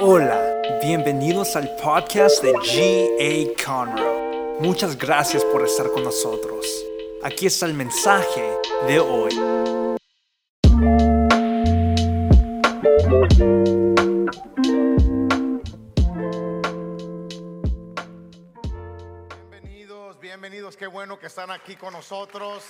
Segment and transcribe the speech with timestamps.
[0.00, 3.64] Hola, bienvenidos al podcast de G.A.
[3.66, 4.60] Conroe.
[4.60, 6.64] Muchas gracias por estar con nosotros.
[7.24, 8.56] Aquí está el mensaje
[8.86, 9.34] de hoy.
[19.50, 22.62] Bienvenidos, bienvenidos, qué bueno que están aquí con nosotros.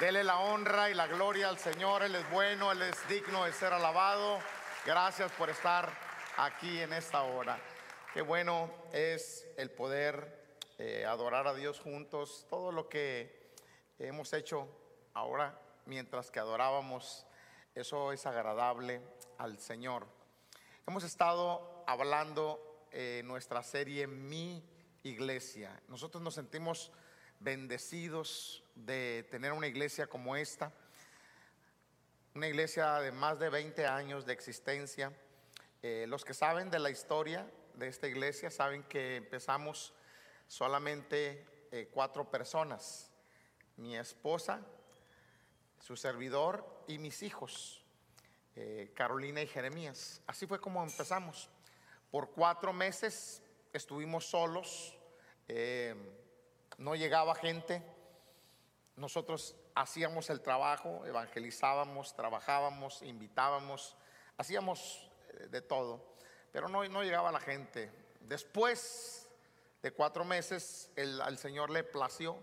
[0.00, 3.52] Dele la honra y la gloria al Señor, Él es bueno, Él es digno de
[3.52, 4.38] ser alabado.
[4.84, 5.92] Gracias por estar
[6.36, 7.56] aquí en esta hora.
[8.12, 12.46] Qué bueno es el poder eh, adorar a Dios juntos.
[12.50, 13.52] Todo lo que
[14.00, 14.66] hemos hecho
[15.14, 17.28] ahora mientras que adorábamos,
[17.76, 19.00] eso es agradable
[19.38, 20.08] al Señor.
[20.84, 24.68] Hemos estado hablando en nuestra serie Mi
[25.04, 25.80] Iglesia.
[25.86, 26.90] Nosotros nos sentimos
[27.38, 30.72] bendecidos de tener una iglesia como esta
[32.34, 35.12] una iglesia de más de 20 años de existencia.
[35.82, 39.92] Eh, los que saben de la historia de esta iglesia saben que empezamos
[40.46, 43.10] solamente eh, cuatro personas,
[43.76, 44.62] mi esposa,
[45.78, 47.84] su servidor y mis hijos,
[48.56, 50.22] eh, Carolina y Jeremías.
[50.26, 51.50] Así fue como empezamos.
[52.10, 54.96] Por cuatro meses estuvimos solos,
[56.78, 57.82] no llegaba gente,
[58.96, 63.96] nosotros hacíamos el trabajo, evangelizábamos, trabajábamos, invitábamos,
[64.36, 66.14] hacíamos eh, de todo,
[66.52, 67.90] pero no, no llegaba la gente.
[68.20, 69.28] Después
[69.82, 72.38] de cuatro meses, al Señor le plació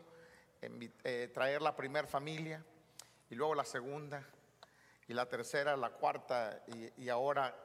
[0.62, 2.64] eh, traer la primera familia
[3.30, 4.28] y luego la segunda
[5.08, 7.56] y la tercera, la cuarta y, y ahora,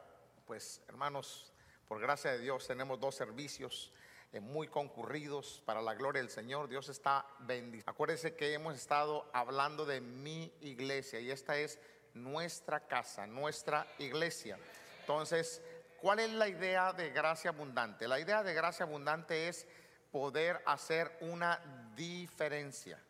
[0.47, 1.53] pues hermanos,
[1.89, 3.93] por gracia de Dios tenemos dos servicios
[4.41, 6.69] muy concurridos para la gloria del Señor.
[6.69, 7.91] Dios está bendiciendo.
[7.91, 11.79] Acuérdense que hemos estado hablando de mi iglesia y esta es
[12.15, 14.59] nuestra casa, nuestra iglesia.
[15.01, 15.63] Entonces,
[16.01, 18.09] ¿cuál es la idea de gracia abundante?
[18.09, 19.67] La idea de gracia abundante es
[20.11, 21.61] poder hacer una
[21.97, 23.03] diferencia.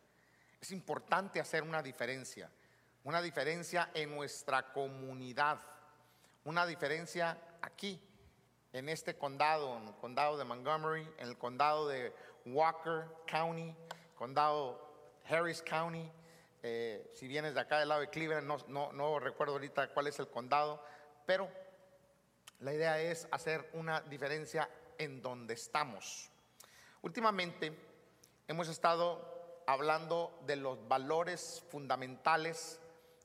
[0.59, 2.49] Es importante hacer una diferencia,
[3.03, 5.59] una diferencia en nuestra comunidad,
[6.43, 8.01] una diferencia aquí
[8.75, 12.13] en este condado, en el condado de Montgomery, en el condado de
[12.45, 13.73] Walker County,
[14.15, 16.11] condado Harris County.
[16.61, 20.07] Eh, si vienes de acá del lado de Cleveland, no, no, no recuerdo ahorita cuál
[20.07, 20.83] es el condado,
[21.25, 21.49] pero
[22.59, 26.29] la idea es hacer una diferencia en donde estamos.
[27.01, 27.71] Últimamente
[28.45, 32.81] hemos estado hablando de los valores fundamentales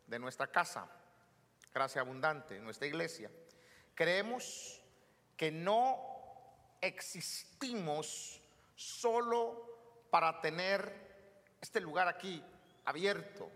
[0.06, 0.88] de nuestra casa,
[1.74, 3.32] gracia abundante, nuestra iglesia.
[3.96, 4.79] Creemos
[5.40, 5.98] que no
[6.82, 8.42] existimos
[8.74, 12.44] solo para tener este lugar aquí
[12.84, 13.48] abierto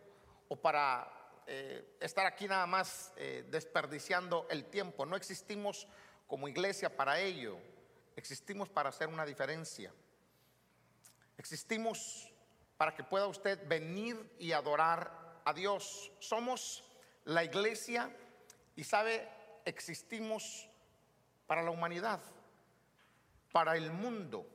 [0.49, 5.05] o para eh, estar aquí nada más eh, desperdiciando el tiempo.
[5.05, 5.87] No existimos
[6.27, 7.59] como iglesia para ello.
[8.17, 9.93] Existimos para hacer una diferencia.
[11.37, 12.33] Existimos
[12.79, 16.11] para que pueda usted venir y adorar a Dios.
[16.19, 16.83] Somos
[17.27, 18.11] la iglesia
[18.75, 19.29] y sabe,
[19.67, 20.71] existimos
[21.47, 22.21] para la humanidad,
[23.53, 24.47] para el mundo.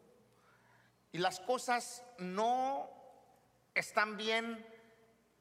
[1.11, 2.89] Y las cosas no
[3.73, 4.65] están bien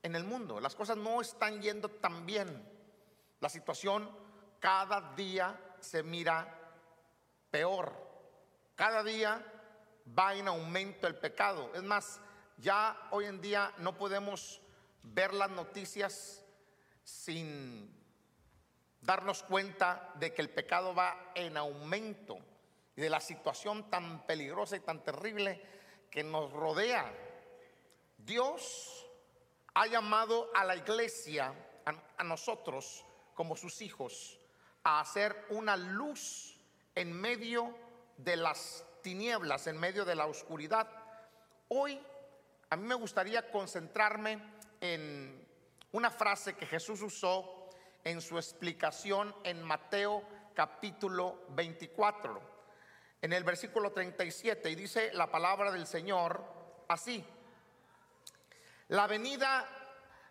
[0.03, 2.67] en el mundo, las cosas no están yendo tan bien.
[3.41, 4.11] La situación
[4.61, 6.55] cada día se mira
[7.51, 7.93] peor,
[8.75, 9.45] cada día
[10.19, 11.73] va en aumento el pecado.
[11.75, 12.21] Es más,
[12.57, 14.61] ya hoy en día no podemos
[15.03, 16.45] ver las noticias
[17.05, 17.98] sin
[19.01, 22.39] darnos cuenta de que el pecado va en aumento
[22.97, 25.63] y de la situación tan peligrosa y tan terrible
[26.11, 27.13] que nos rodea.
[28.17, 29.07] Dios
[29.75, 31.55] ha llamado a la iglesia,
[31.85, 33.05] a, nosotros
[33.35, 34.41] como sus hijos,
[34.83, 36.59] a hacer una luz
[36.95, 37.73] en medio
[38.17, 40.89] de las tinieblas, en medio de la oscuridad.
[41.69, 42.01] Hoy
[42.71, 44.43] a mí me gustaría concentrarme
[44.81, 45.47] en
[45.93, 47.58] una frase que Jesús usó
[48.09, 50.23] en su explicación en Mateo
[50.55, 52.41] capítulo 24,
[53.21, 56.43] en el versículo 37, y dice la palabra del Señor
[56.89, 57.23] así,
[58.89, 59.69] la venida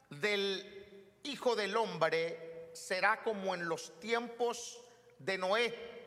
[0.09, 4.83] del Hijo del Hombre será como en los tiempos
[5.19, 5.97] de Noé.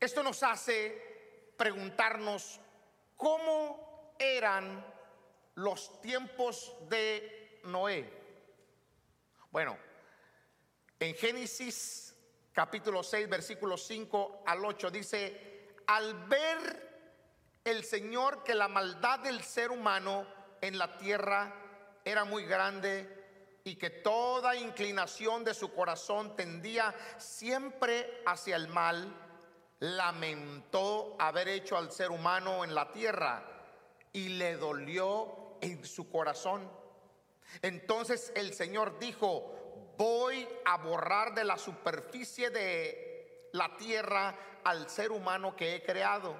[0.00, 2.58] Esto nos hace preguntarnos
[3.18, 4.82] cómo eran
[5.56, 8.15] los tiempos de Noé.
[9.56, 9.78] Bueno,
[11.00, 12.14] en Génesis
[12.52, 19.42] capítulo 6, versículo 5 al 8 dice, al ver el Señor que la maldad del
[19.42, 20.26] ser humano
[20.60, 21.54] en la tierra
[22.04, 29.10] era muy grande y que toda inclinación de su corazón tendía siempre hacia el mal,
[29.78, 33.42] lamentó haber hecho al ser humano en la tierra
[34.12, 36.70] y le dolió en su corazón.
[37.62, 44.34] Entonces el Señor dijo, voy a borrar de la superficie de la tierra
[44.64, 46.36] al ser humano que he creado.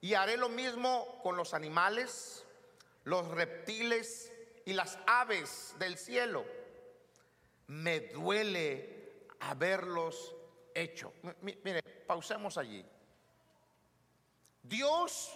[0.00, 2.44] Y haré lo mismo con los animales,
[3.04, 4.30] los reptiles
[4.66, 6.44] y las aves del cielo.
[7.68, 10.34] Me duele haberlos
[10.74, 11.12] hecho.
[11.40, 12.84] mire, pausemos allí.
[14.62, 15.32] Dios,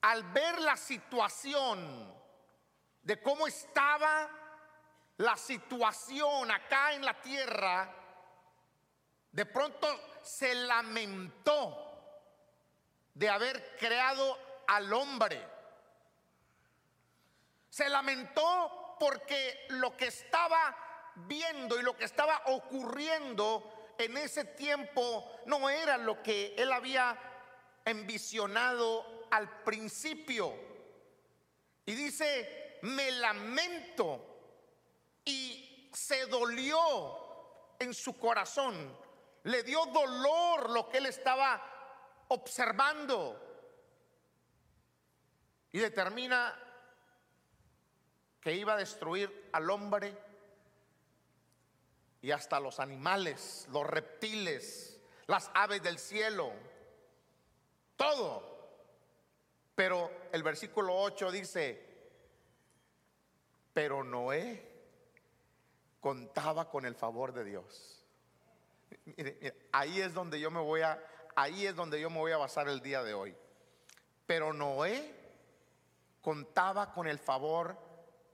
[0.00, 2.19] al ver la situación
[3.02, 4.28] de cómo estaba
[5.16, 7.94] la situación acá en la tierra,
[9.32, 9.86] de pronto
[10.22, 11.86] se lamentó
[13.14, 15.46] de haber creado al hombre.
[17.68, 20.76] Se lamentó porque lo que estaba
[21.14, 27.18] viendo y lo que estaba ocurriendo en ese tiempo no era lo que él había
[27.84, 30.54] envisionado al principio.
[31.86, 34.26] Y dice, me lamento
[35.24, 36.78] y se dolió
[37.78, 38.96] en su corazón.
[39.44, 41.62] Le dio dolor lo que él estaba
[42.28, 43.48] observando.
[45.72, 46.56] Y determina
[48.40, 50.16] que iba a destruir al hombre
[52.22, 56.52] y hasta los animales, los reptiles, las aves del cielo,
[57.96, 58.50] todo.
[59.74, 61.89] Pero el versículo 8 dice,
[63.72, 64.68] pero Noé
[66.00, 68.04] contaba con el favor de Dios.
[69.72, 71.02] ahí es donde yo me voy a,
[71.36, 73.34] ahí es donde yo me voy a basar el día de hoy.
[74.26, 75.14] Pero Noé
[76.20, 77.76] contaba con el favor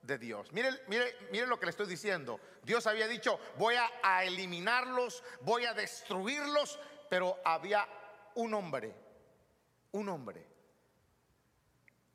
[0.02, 0.52] de Dios.
[0.52, 2.40] Miren, miren, lo que le estoy diciendo.
[2.62, 6.78] Dios había dicho, voy a, eliminarlos, voy a destruirlos,
[7.08, 7.86] pero había
[8.34, 8.94] un hombre,
[9.92, 10.55] un hombre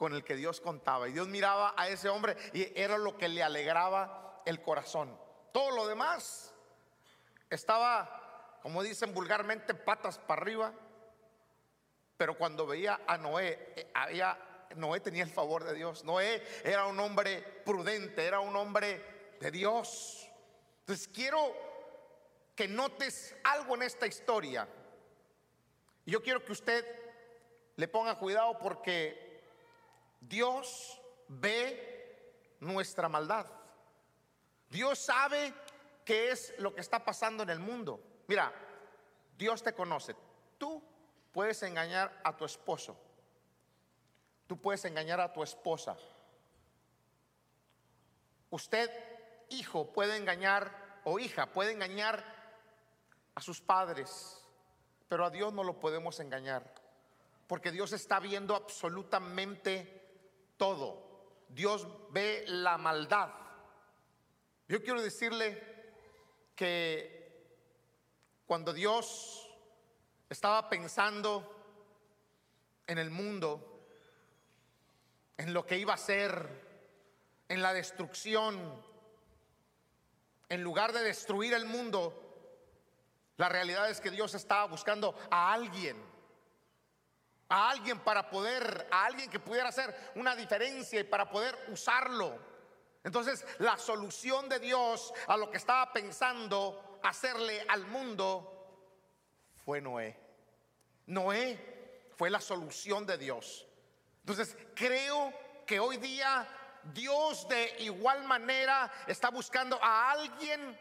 [0.02, 1.08] con el que Dios contaba.
[1.08, 5.16] Y Dios miraba a ese hombre y era lo que le alegraba el corazón.
[5.54, 6.56] Todo lo demás
[7.52, 10.74] estaba, como dicen vulgarmente, patas para arriba.
[12.18, 16.04] Pero cuando veía a Noé, eh, había Noé tenía el favor de Dios.
[16.04, 20.28] Noé era un hombre prudente, era un hombre de Dios.
[20.80, 21.54] Entonces quiero
[22.56, 24.68] que notes algo en esta historia.
[26.08, 26.84] Yo quiero que usted
[27.76, 29.30] le ponga cuidado porque
[30.22, 33.48] Dios ve nuestra maldad.
[34.70, 35.54] Dios sabe
[36.06, 38.00] qué es lo que está pasando en el mundo.
[38.28, 38.54] Mira,
[39.38, 40.16] Dios te conoce.
[40.58, 40.82] Tú
[41.34, 42.98] puedes engañar a tu esposo
[44.52, 45.96] Tú puedes engañar a tu esposa.
[48.50, 48.92] Usted,
[49.48, 52.22] hijo, puede engañar, o hija, puede engañar
[53.34, 54.46] a sus padres,
[55.08, 56.70] pero a Dios no lo podemos engañar,
[57.48, 60.01] porque Dios está viendo absolutamente
[60.62, 61.44] todo.
[61.50, 63.32] Dios ve la maldad.
[64.68, 65.60] Yo quiero decirle
[66.56, 67.66] que
[68.46, 69.50] cuando Dios
[70.30, 71.52] estaba pensando
[72.86, 73.88] en el mundo,
[75.36, 76.48] en lo que iba a ser,
[77.50, 78.86] en la destrucción.
[80.48, 82.14] En lugar de destruir el mundo,
[83.38, 85.98] la realidad es que Dios estaba buscando a alguien,
[87.52, 92.40] a alguien para poder, a alguien que pudiera hacer una diferencia y para poder usarlo.
[93.04, 98.88] Entonces, la solución de Dios a lo que estaba pensando hacerle al mundo
[99.66, 100.18] fue Noé.
[101.08, 103.68] Noé fue la solución de Dios.
[104.22, 105.34] Entonces, creo
[105.66, 106.48] que hoy día
[106.84, 110.80] Dios de igual manera está buscando a alguien,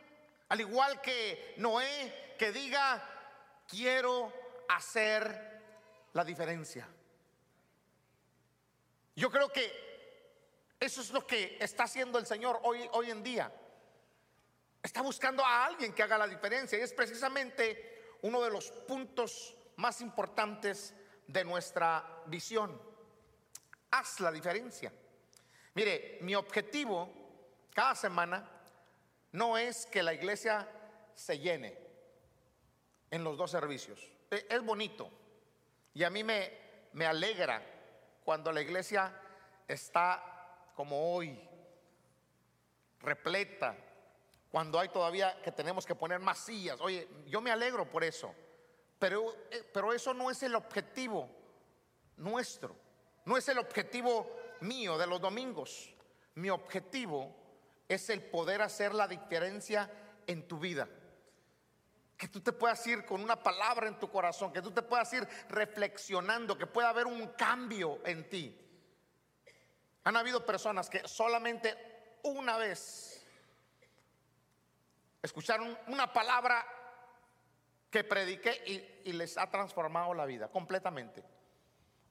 [0.48, 3.02] al igual que Noé, que diga,
[3.66, 4.32] quiero
[4.68, 5.59] hacer
[6.12, 6.88] la diferencia.
[9.16, 9.90] Yo creo que
[10.78, 13.52] eso es lo que está haciendo el Señor hoy, hoy en día.
[14.82, 19.54] Está buscando a alguien que haga la diferencia y es precisamente uno de los puntos
[19.76, 20.94] más importantes
[21.26, 22.80] de nuestra visión.
[23.90, 24.92] Haz la diferencia.
[25.74, 27.10] Mire, mi objetivo
[27.74, 28.48] cada semana
[29.32, 30.68] no es que la iglesia
[31.14, 31.78] se llene
[33.10, 34.00] en los dos servicios.
[34.30, 35.10] E, es bonito
[35.94, 36.52] y a mí me,
[36.92, 37.62] me alegra
[38.24, 39.12] cuando la iglesia
[39.66, 40.22] está
[40.74, 41.38] como hoy,
[43.00, 43.76] repleta,
[44.50, 46.80] cuando hay todavía que tenemos que poner más sillas.
[46.80, 48.34] Oye, yo me alegro por eso,
[48.98, 51.28] pero, eh, pero eso no es el objetivo
[52.16, 52.76] nuestro.
[53.24, 54.26] No es el objetivo
[54.60, 55.92] mío de los domingos.
[56.34, 57.34] Mi objetivo
[57.88, 59.90] es el poder hacer la diferencia
[60.26, 60.88] en tu vida.
[62.20, 65.10] Que tú te puedas ir con una palabra en tu corazón, que tú te puedas
[65.14, 68.60] ir reflexionando, que pueda haber un cambio en ti.
[70.04, 73.26] Han habido personas que solamente una vez
[75.22, 76.62] escucharon una palabra
[77.90, 81.24] que prediqué y, les ha transformado la vida completamente.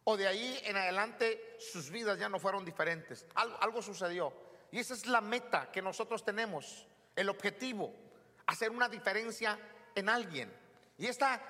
[0.06, 3.28] O de ahí en adelante sus vidas ya no fueron diferentes.
[3.36, 4.34] algo sucedió.
[4.72, 7.94] Y esa es la meta que nosotros tenemos, el objetivo,
[8.48, 9.60] hacer una diferencia
[10.00, 10.54] en alguien.
[10.98, 11.42] Y esta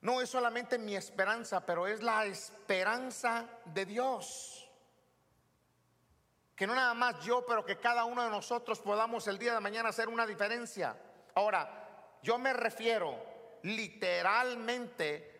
[0.00, 4.68] no es solamente mi esperanza, pero es la esperanza de Dios.
[6.54, 9.60] Que no nada más yo, pero que cada uno de nosotros podamos el día de
[9.60, 10.96] mañana hacer una diferencia.
[11.34, 13.16] Ahora, yo me refiero
[13.62, 15.34] literalmente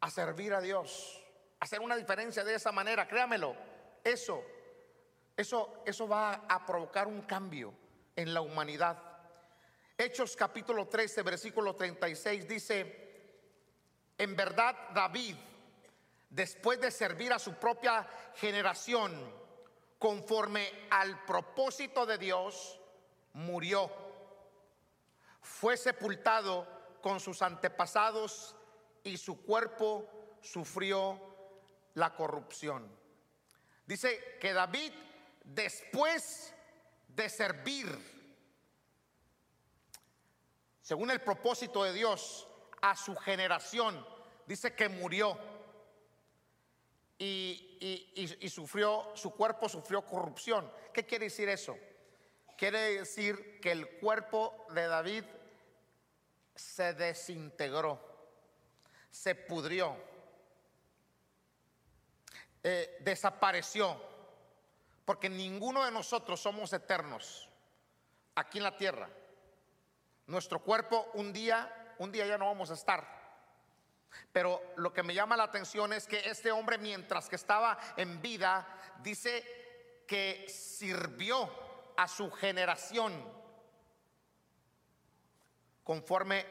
[0.00, 1.22] a servir a Dios,
[1.60, 3.54] hacer una diferencia de esa manera, créamelo,
[4.02, 4.42] eso
[5.36, 7.72] eso, eso va a provocar un cambio
[8.16, 8.98] en la humanidad.
[10.02, 13.28] Hechos capítulo 13, versículo 36 dice,
[14.18, 15.36] en verdad David,
[16.28, 18.04] después de servir a su propia
[18.34, 19.12] generación,
[20.00, 22.80] conforme al propósito de Dios,
[23.34, 23.92] murió.
[25.40, 26.66] Fue sepultado
[27.00, 28.56] con sus antepasados
[29.04, 31.20] y su cuerpo sufrió
[31.94, 32.90] la corrupción.
[33.86, 34.92] Dice que David
[35.44, 36.52] después
[37.06, 37.86] de servir,
[40.82, 42.48] según el propósito de Dios,
[42.80, 44.04] a su generación,
[44.46, 45.38] dice que murió
[47.16, 50.70] y, sufrió, su cuerpo sufrió corrupción.
[50.92, 51.78] ¿Qué quiere decir eso?
[52.56, 55.24] Quiere decir que el cuerpo de David
[56.54, 58.00] se desintegró,
[59.10, 59.96] se pudrió,
[62.64, 64.10] eh, desapareció.
[65.04, 67.48] Porque ninguno de nosotros somos eternos
[68.34, 69.08] aquí en la tierra.
[70.26, 73.22] Nuestro cuerpo un día, un día ya no vamos a estar.
[74.32, 78.20] Pero lo que me llama la atención es que este hombre mientras que estaba en
[78.20, 78.66] vida
[79.02, 81.50] dice que sirvió
[81.96, 83.12] a su generación
[85.84, 86.46] conforme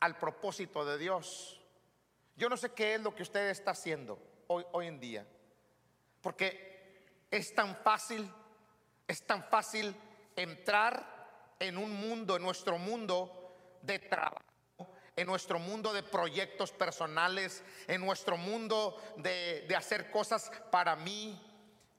[0.00, 1.60] al propósito de Dios.
[2.36, 4.18] Yo no sé qué es lo que usted está haciendo
[4.48, 5.26] hoy, hoy en día.
[6.20, 8.30] Porque es tan fácil,
[9.06, 9.94] es tan fácil
[10.34, 11.15] entrar
[11.58, 14.42] en un mundo, en nuestro mundo de trabajo,
[15.14, 21.40] en nuestro mundo de proyectos personales, en nuestro mundo de, hacer cosas para mí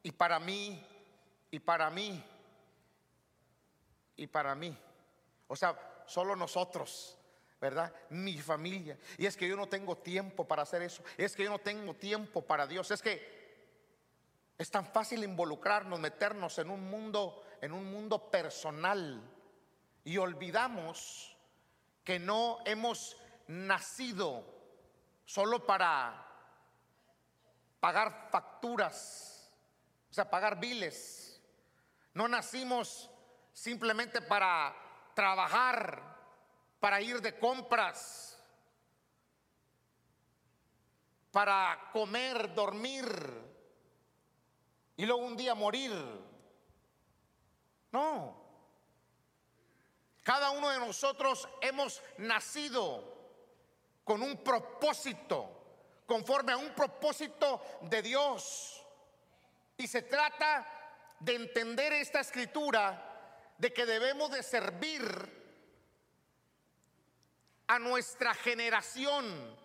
[0.03, 0.85] y para mí
[1.49, 2.23] y para mí
[4.15, 4.77] y para mí.
[5.47, 7.13] O sea, solo nosotros.
[7.59, 7.91] ¿verdad?
[8.11, 8.99] Mi familia.
[9.17, 11.03] Y es que yo no tengo tiempo para hacer eso.
[11.17, 12.91] Es que yo no tengo tiempo para Dios.
[12.91, 13.37] Es que
[14.59, 19.36] es tan fácil involucrarnos, meternos en un mundo, en un mundo personal
[20.07, 21.35] y olvidamos
[22.05, 24.41] que no hemos nacido
[25.25, 26.25] solo para
[27.81, 29.51] pagar facturas,
[30.09, 31.41] o sea, pagar biles.
[32.13, 33.09] No nacimos
[33.51, 34.73] simplemente para
[35.13, 36.01] trabajar,
[36.79, 38.41] para ir de compras,
[41.31, 43.05] para comer, dormir
[44.95, 45.91] y luego un día morir.
[47.91, 48.46] No.
[50.27, 53.01] Cada uno de nosotros hemos nacido
[54.03, 55.49] con un propósito,
[56.05, 58.85] conforme a un propósito de Dios.
[59.77, 60.67] Y se trata
[61.21, 65.01] de entender esta escritura de que debemos de servir
[67.67, 69.57] a nuestra generación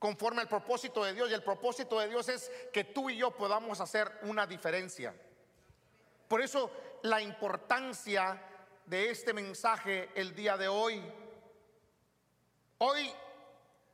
[0.00, 1.30] conforme al propósito de Dios.
[1.30, 5.14] Y el propósito de Dios es que tú y yo podamos hacer una diferencia.
[6.26, 6.68] Por eso
[7.04, 8.42] la importancia
[8.88, 11.02] de este mensaje el día de hoy.
[12.78, 13.12] Hoy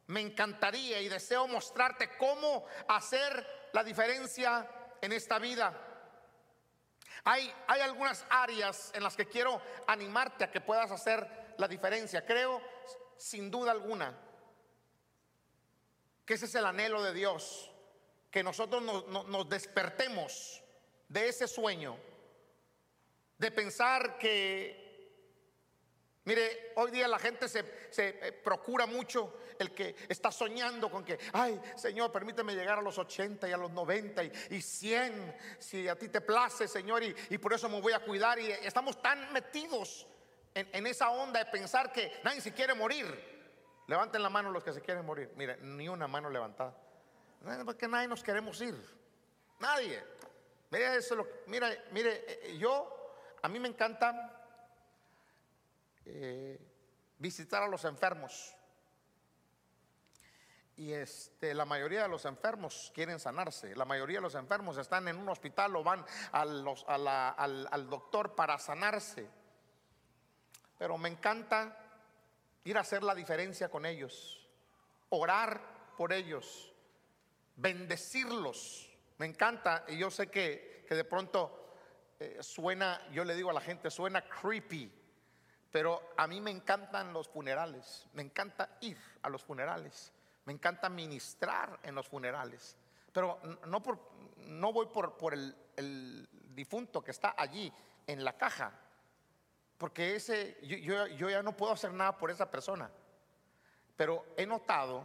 [0.07, 4.69] me encantaría y deseo mostrarte cómo hacer la diferencia
[5.01, 5.77] en esta vida.
[7.25, 12.25] Hay, hay algunas áreas en las que quiero animarte a que puedas hacer la diferencia.
[12.25, 12.63] Creo,
[13.17, 14.17] sin duda alguna,
[16.25, 17.71] que ese es el anhelo de Dios,
[18.31, 20.63] que nosotros nos, despertemos
[21.09, 21.97] de ese sueño,
[23.39, 24.84] de pensar que
[26.25, 27.65] Mire, hoy día la gente se,
[27.99, 32.97] eh, procura mucho el que está soñando con que, ay, Señor, permíteme llegar a los
[32.97, 37.53] 80 y a los 90 y, 100, si a ti te place, Señor, y, por
[37.53, 38.39] eso me voy a cuidar.
[38.39, 40.07] Y estamos tan metidos
[40.55, 43.35] en, en, esa onda de pensar que nadie se quiere morir.
[43.87, 45.31] Levanten la mano los que se quieren morir.
[45.37, 46.75] Mira, ni una mano levantada.
[47.67, 48.75] Porque nadie nos queremos ir.
[49.61, 50.03] Nadie.
[50.71, 54.44] Vea eso, mira, mire, eh, yo, a mí me encanta
[56.07, 56.59] eh,
[57.19, 58.55] visitar a los enfermos.
[60.77, 63.77] Y este, la mayoría de los enfermos quieren sanarse.
[63.77, 66.65] La mayoría de los enfermos están en un hospital o van al,
[67.89, 69.29] doctor para sanarse.
[70.77, 71.79] Pero me encanta
[72.65, 74.49] ir a hacer la diferencia con ellos,
[75.11, 75.61] orar
[75.97, 76.73] por ellos,
[77.55, 78.91] bendecirlos.
[79.19, 81.77] Me encanta y yo sé que, de pronto
[82.19, 84.91] eh, suena, yo le digo a la gente, suena creepy,
[85.75, 90.13] pero a mí me encantan los funerales, me encanta ir a los funerales,
[90.45, 92.77] me encanta ministrar en los funerales,
[93.13, 93.99] pero no, por,
[94.37, 97.73] no voy por, el difunto que está allí
[98.07, 98.71] en la caja,
[99.77, 102.89] porque ese, yo, yo, ya no puedo hacer nada por esa persona.
[103.97, 105.03] Pero he notado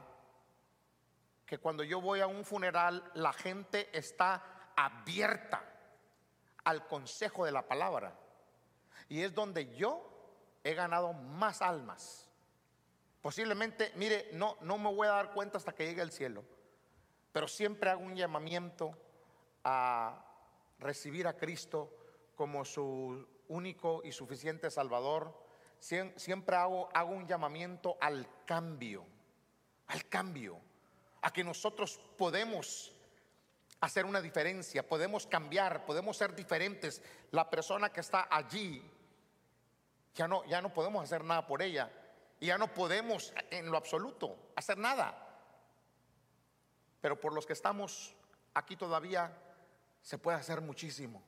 [1.47, 5.63] que cuando yo voy a un funeral, la gente está abierta
[6.63, 8.13] al consejo de la palabra.
[9.07, 10.09] Y es donde yo
[10.69, 12.27] he ganado más almas.
[13.21, 16.43] Posiblemente, mire, no, no me voy a dar cuenta hasta que llegue al cielo,
[17.31, 18.97] pero siempre hago un llamamiento
[19.63, 20.25] a
[20.79, 21.93] recibir a Cristo
[22.35, 25.33] como su único y suficiente Salvador,
[25.79, 29.05] siempre hago, hago un llamamiento al cambio,
[29.87, 30.59] al cambio,
[31.21, 32.93] a que nosotros podemos
[33.81, 37.01] hacer una diferencia, podemos cambiar, podemos ser diferentes.
[37.31, 38.83] La persona que está allí,
[40.19, 41.89] ya no, ya no podemos hacer nada por ella,
[42.41, 45.15] y ya no podemos en lo absoluto hacer nada.
[46.99, 48.13] Pero por los que estamos
[48.53, 49.31] aquí todavía
[50.01, 51.23] se puede hacer muchísimo.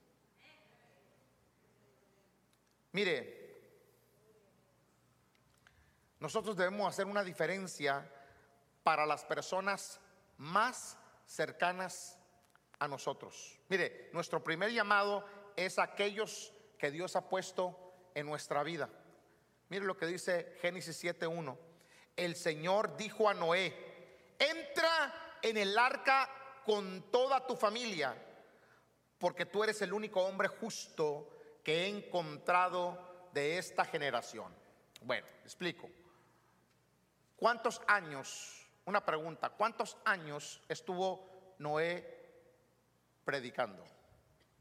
[2.92, 3.62] Mire,
[6.20, 8.12] nosotros debemos hacer una diferencia
[8.84, 10.02] para las personas
[10.36, 12.20] más cercanas
[12.78, 13.58] a nosotros.
[13.70, 17.81] Mire, nuestro primer llamado es aquellos que Dios ha puesto
[18.16, 18.90] en nuestra vida.
[19.70, 21.58] Mire lo que dice Génesis 7.1.
[22.16, 26.30] El Señor dijo a Noé, entra en el arca
[26.66, 28.16] con toda tu familia,
[29.18, 31.30] porque tú eres el único hombre justo
[31.64, 34.54] que he encontrado de esta generación.
[35.02, 35.90] Bueno, explico.
[37.38, 42.20] ¿Cuántos años, una pregunta, cuántos años estuvo Noé
[43.24, 43.84] predicando?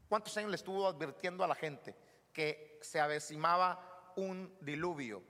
[0.07, 1.95] ¿Cuántos años le estuvo advirtiendo a la gente
[2.33, 5.23] que se avecinaba un diluvio?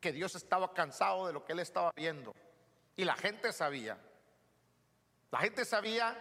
[0.00, 2.34] Que Dios estaba cansado de lo que él estaba viendo.
[2.96, 3.98] Y la gente sabía.
[5.30, 6.16] La gente sabía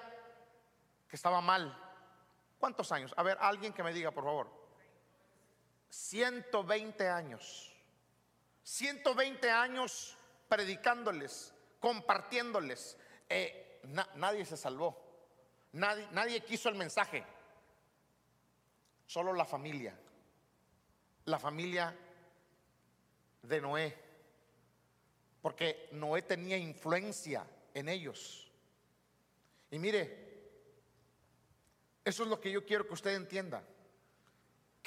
[1.07, 1.75] que estaba mal.
[2.59, 3.13] ¿Cuántos años?
[3.17, 4.51] A ver, alguien que me diga, por favor.
[5.89, 7.73] 120 años.
[8.63, 10.17] 120 años
[10.49, 12.97] predicándoles, compartiéndoles.
[13.29, 13.81] Eh,
[14.15, 15.03] nadie se salvó.
[15.71, 17.23] Nadie, nadie quiso el mensaje.
[19.07, 19.97] Solo la familia.
[21.25, 21.97] La familia
[23.41, 23.97] de Noé.
[25.41, 27.43] Porque Noé tenía influencia
[27.73, 28.51] en ellos.
[29.71, 30.27] Y mire,
[32.05, 33.63] eso es lo que yo quiero que usted entienda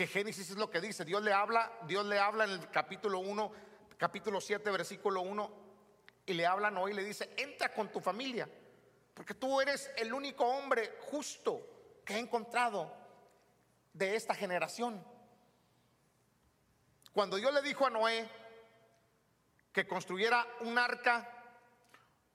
[0.01, 1.05] que Génesis es lo que dice.
[1.05, 3.53] Dios le habla, Dios le habla en el capítulo 1,
[3.99, 5.51] capítulo 7, versículo 1,
[6.25, 8.49] y le habla a Noé y le dice, entra con tu familia,
[9.13, 12.91] porque tú eres el único hombre justo que he encontrado
[13.93, 15.03] de esta generación.
[17.13, 18.29] Cuando Dios le dijo a Noé
[19.73, 21.29] que construyera un arca,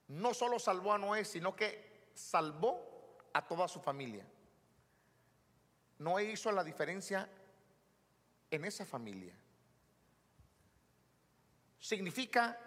[0.07, 4.25] no solo salvó a Noé, sino que salvó a toda su familia.
[5.99, 7.29] Noé hizo la diferencia
[8.51, 9.33] en esa familia.
[11.79, 12.59] Significa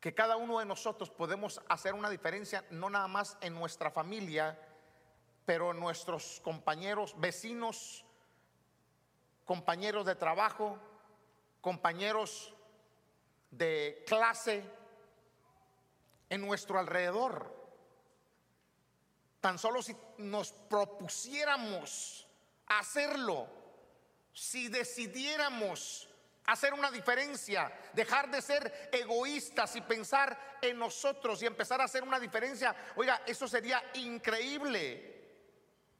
[0.00, 4.58] que cada uno de nosotros podemos hacer una diferencia, no nada más en nuestra familia,
[5.44, 8.04] pero nuestros compañeros, vecinos,
[9.44, 10.78] compañeros de trabajo,
[11.60, 12.54] compañeros
[13.50, 14.64] de clase,
[16.30, 17.52] en nuestro alrededor.
[19.40, 22.26] Tan solo si nos propusiéramos
[22.66, 23.48] hacerlo,
[24.32, 26.08] si decidiéramos
[26.46, 32.02] hacer una diferencia, dejar de ser egoístas y pensar en nosotros y empezar a hacer
[32.02, 35.19] una diferencia, oiga, eso sería increíble.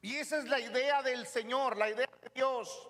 [0.02, 2.88] Y esa es la idea del Señor, la idea de Dios,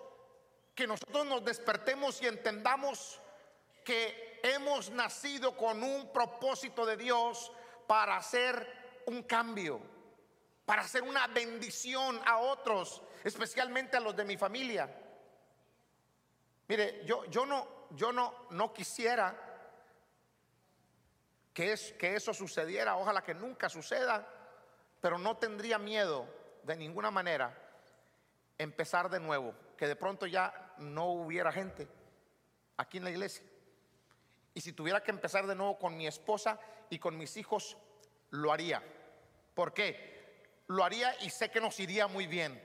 [0.73, 3.19] que nosotros nos despertemos y entendamos
[3.83, 7.51] que hemos nacido con un propósito de Dios
[7.85, 9.81] para hacer un cambio,
[10.65, 14.89] para hacer una bendición a otros, especialmente a los de mi familia.
[16.69, 19.35] Mire, yo, yo, no, yo no, no quisiera
[21.53, 24.25] que, es, que eso sucediera, ojalá que nunca suceda,
[25.01, 27.57] pero no tendría miedo de ninguna manera
[28.57, 31.87] empezar de nuevo, que de pronto ya no hubiera gente
[32.77, 33.43] aquí en la iglesia.
[34.53, 37.77] Y si tuviera que empezar de nuevo con mi esposa y con mis hijos,
[38.31, 38.83] lo haría.
[39.53, 40.45] ¿Por qué?
[40.67, 42.61] Lo haría y sé que nos iría muy bien.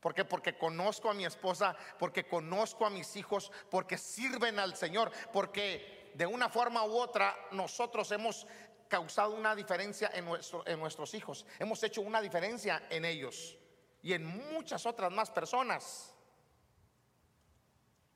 [0.00, 0.24] ¿Por qué?
[0.24, 6.12] Porque conozco a mi esposa, porque conozco a mis hijos, porque sirven al Señor, porque
[6.14, 8.46] de una forma u otra nosotros hemos
[8.88, 13.56] causado una diferencia en, nuestro, en nuestros hijos, hemos hecho una diferencia en ellos
[14.02, 16.14] y en muchas otras más personas.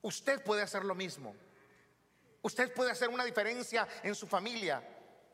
[0.02, 1.35] Usted puede hacer lo mismo.
[2.42, 4.83] Usted puede hacer una diferencia en su familia,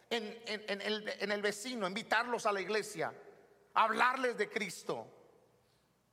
[0.08, 3.12] en, el, en, el, vecino, invitarlos a la iglesia,
[3.74, 5.06] hablarles de Cristo,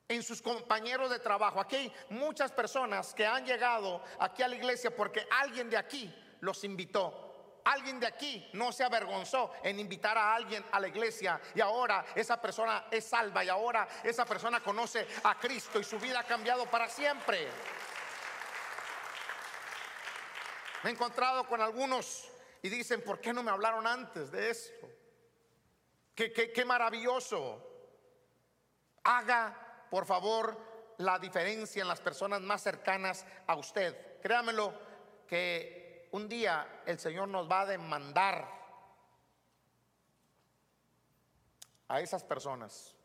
[0.07, 1.61] en sus compañeros de trabajo.
[1.61, 6.13] Aquí hay muchas personas que han llegado aquí a la iglesia porque alguien de aquí
[6.41, 7.30] los invitó.
[7.63, 12.05] Alguien de aquí no se avergonzó en invitar a alguien a la iglesia y ahora
[12.15, 16.23] esa persona es salva y ahora esa persona conoce a Cristo y su vida ha
[16.23, 17.47] cambiado para siempre.
[20.83, 22.27] Me he encontrado con algunos
[22.63, 24.89] y dicen, ¿por qué no me hablaron antes de esto?
[26.15, 27.67] Qué, maravilloso.
[29.03, 34.19] Haga, por favor, la diferencia en las personas más cercanas a usted.
[34.21, 34.73] Créamelo
[35.27, 35.80] que
[36.11, 38.47] un día el Señor nos va a demandar
[41.87, 42.95] a esas personas,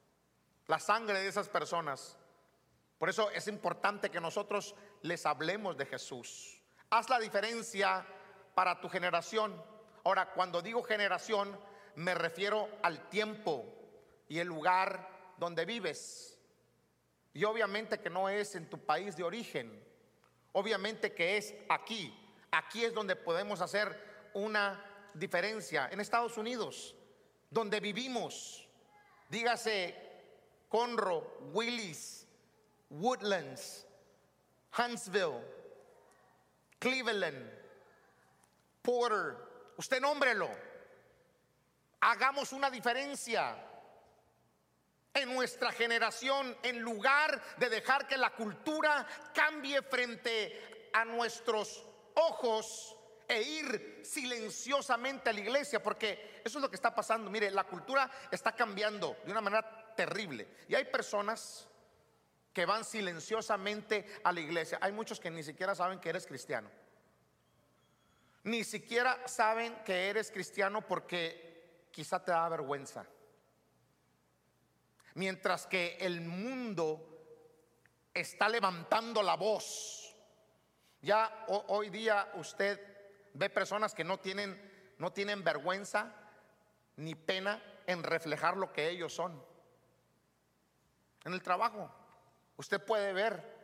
[0.66, 2.16] la sangre de esas personas.
[2.98, 6.62] Por eso es importante que nosotros les hablemos de Jesús.
[6.90, 8.06] Haz la diferencia
[8.54, 9.62] para tu generación.
[10.04, 11.58] Ahora, cuando digo generación,
[11.96, 13.66] me refiero al tiempo
[14.28, 16.38] y el lugar donde vives.
[17.34, 19.84] Y obviamente que no es en tu país de origen.
[20.52, 22.25] Obviamente que es aquí.
[22.50, 24.82] Aquí es donde podemos hacer una
[25.14, 25.88] diferencia.
[25.90, 26.94] En Estados Unidos,
[27.50, 28.68] donde vivimos,
[29.28, 29.94] dígase
[30.68, 32.26] Conroe, Willis,
[32.90, 33.86] Woodlands,
[34.76, 35.42] Huntsville,
[36.78, 37.50] Cleveland,
[38.82, 39.36] Porter,
[39.76, 40.48] usted nómbrelo.
[42.00, 43.56] Hagamos una diferencia
[45.14, 51.85] en nuestra generación en lugar de dejar que la cultura cambie frente a nuestros
[52.16, 52.96] ojos
[53.28, 57.30] e ir silenciosamente a la iglesia, porque eso es lo que está pasando.
[57.30, 60.48] Mire, la cultura está cambiando de una manera terrible.
[60.68, 61.68] Y hay personas
[62.52, 64.78] que van silenciosamente a la iglesia.
[64.80, 66.70] Hay muchos que ni siquiera saben que eres cristiano.
[68.44, 73.04] Ni siquiera saben que eres cristiano porque quizá te da vergüenza.
[75.14, 77.16] Mientras que el mundo
[78.14, 80.05] está levantando la voz.
[81.06, 82.80] Ya hoy día usted
[83.32, 84.60] ve personas que no tienen,
[84.98, 86.12] no tienen vergüenza
[86.96, 89.40] ni pena en reflejar lo que ellos son.
[91.24, 91.90] En el trabajo,
[92.56, 93.54] Usted puede ver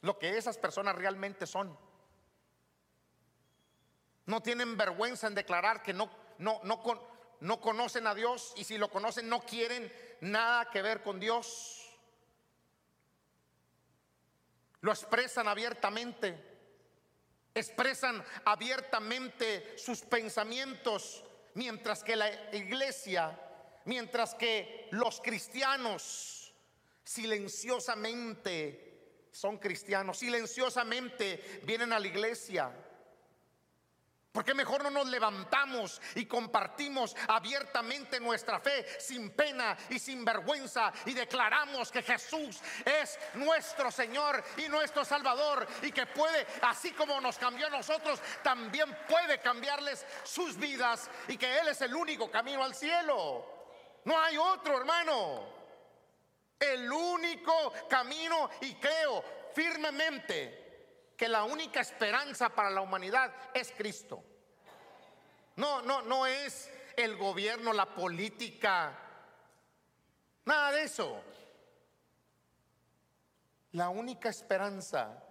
[0.00, 1.76] lo que esas personas realmente son.
[4.26, 6.82] No tienen vergüenza en declarar que no, no, no,
[7.40, 11.82] no conocen a Dios y si lo conocen no quieren nada que ver con Dios.
[14.80, 16.55] Lo expresan abiertamente,
[17.56, 23.40] expresan abiertamente sus pensamientos, mientras que la iglesia,
[23.86, 26.52] mientras que los cristianos
[27.02, 32.70] silenciosamente son cristianos, silenciosamente vienen a la iglesia.
[34.36, 40.26] ¿Por qué mejor no nos levantamos y compartimos abiertamente nuestra fe sin pena y sin
[40.26, 46.90] vergüenza y declaramos que Jesús es nuestro Señor y nuestro Salvador y que puede, así
[46.90, 51.94] como nos cambió a nosotros, también puede cambiarles sus vidas y que Él es el
[51.94, 53.42] único camino al cielo?
[54.04, 55.46] No hay otro, hermano.
[56.60, 60.65] El único camino y creo firmemente
[61.16, 64.22] que la única esperanza para la humanidad es Cristo.
[65.56, 68.98] No, no, no es el gobierno, la política,
[70.44, 71.22] nada de eso.
[73.72, 75.22] La única esperanza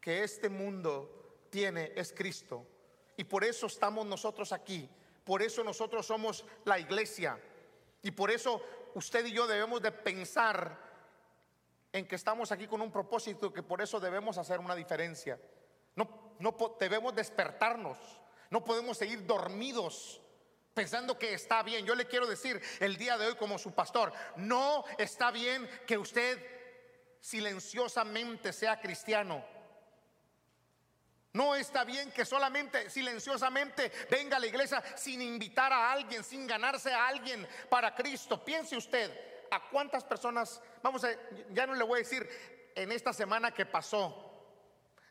[0.00, 2.66] que este mundo tiene es Cristo.
[3.16, 4.88] Y por eso estamos nosotros aquí.
[5.24, 7.38] Por eso nosotros somos la iglesia.
[8.02, 8.62] Y por eso
[8.94, 10.91] usted y yo debemos de pensar
[11.92, 15.38] en que estamos aquí con un propósito que por eso debemos hacer una diferencia.
[15.94, 17.98] No, no debemos despertarnos.
[18.50, 20.20] No podemos seguir dormidos
[20.74, 21.84] pensando que está bien.
[21.84, 25.98] Yo le quiero decir el día de hoy como su pastor, no está bien que
[25.98, 26.38] usted
[27.20, 29.44] silenciosamente sea cristiano.
[31.34, 36.46] No está bien que solamente silenciosamente venga a la iglesia sin invitar a alguien, sin
[36.46, 38.44] ganarse a alguien para Cristo.
[38.44, 39.10] Piense usted,
[39.52, 41.10] ¿a cuántas personas, vamos a,
[41.50, 42.26] ya no le voy a decir
[42.74, 44.30] en esta semana que pasó,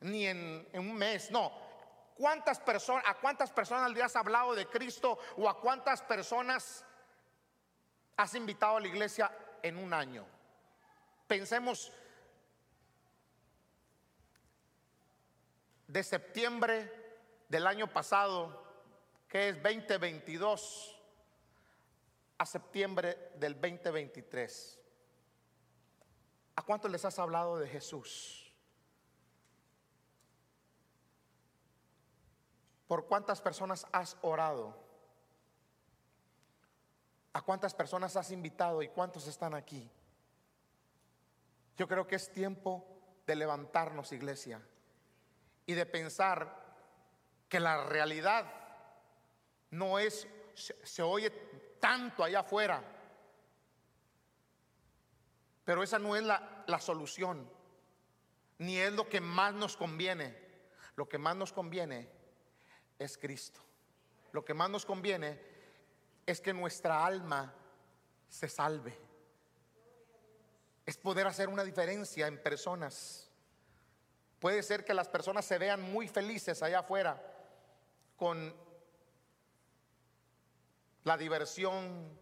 [0.02, 1.70] ni en, un mes, no,
[2.16, 6.86] ¿Cuántas personas, a cuántas personas le has hablado de Cristo o a cuántas personas
[8.16, 9.32] has invitado a la iglesia
[9.64, 10.24] en un año?
[11.26, 11.92] Pensemos
[15.88, 16.92] de septiembre
[17.48, 18.66] del año pasado,
[19.28, 21.01] que es 2022,
[22.42, 24.80] a septiembre del 2023.
[26.56, 28.52] ¿A cuántos les has hablado de Jesús?
[32.88, 34.76] ¿Por cuántas personas has orado?
[37.34, 39.88] ¿A cuántas personas has invitado y cuántos están aquí?
[41.78, 42.84] Yo creo que es tiempo
[43.28, 44.60] de levantarnos, iglesia,
[45.68, 46.60] y de pensar
[47.48, 48.52] que la realidad
[49.70, 51.30] no es, se, oye
[51.82, 52.82] tanto allá afuera,
[55.66, 57.50] pero esa no es la, la solución,
[58.60, 60.40] ni es lo que más nos conviene.
[60.96, 62.10] Lo que más nos conviene
[63.00, 63.60] es Cristo.
[64.32, 65.42] Lo que más nos conviene
[66.26, 67.54] es que nuestra alma
[68.30, 68.98] se salve.
[70.86, 73.30] Es poder hacer una diferencia en personas.
[74.40, 77.22] Puede ser que las personas se vean muy felices allá afuera
[78.18, 78.56] con
[81.04, 82.18] la diversión,